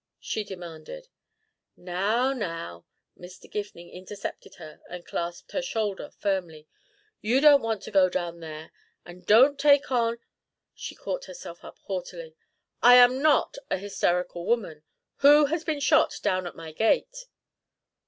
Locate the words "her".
4.55-4.81, 5.51-5.61